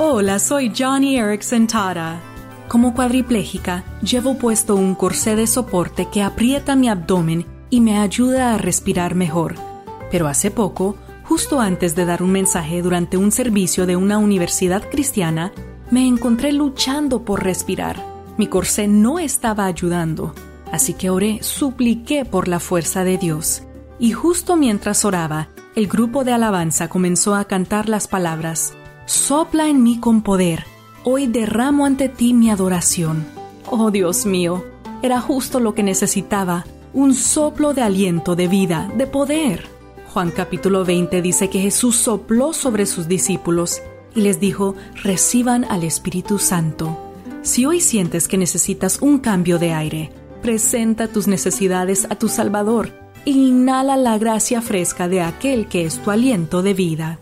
[0.00, 2.20] Hola, soy Johnny Erickson Tara.
[2.68, 8.54] Como cuadripléjica, llevo puesto un corsé de soporte que aprieta mi abdomen y me ayuda
[8.54, 9.56] a respirar mejor.
[10.08, 14.88] Pero hace poco, justo antes de dar un mensaje durante un servicio de una universidad
[14.88, 15.50] cristiana,
[15.90, 18.00] me encontré luchando por respirar.
[18.36, 20.32] Mi corsé no estaba ayudando,
[20.70, 23.64] así que oré, supliqué por la fuerza de Dios.
[23.98, 28.74] Y justo mientras oraba, el grupo de alabanza comenzó a cantar las palabras,
[29.08, 30.66] Sopla en mí con poder,
[31.02, 33.26] hoy derramo ante ti mi adoración.
[33.70, 34.66] Oh Dios mío,
[35.00, 39.66] era justo lo que necesitaba, un soplo de aliento, de vida, de poder.
[40.12, 43.80] Juan capítulo 20 dice que Jesús sopló sobre sus discípulos
[44.14, 46.98] y les dijo, reciban al Espíritu Santo.
[47.40, 52.92] Si hoy sientes que necesitas un cambio de aire, presenta tus necesidades a tu Salvador
[53.24, 57.20] e inhala la gracia fresca de aquel que es tu aliento de vida.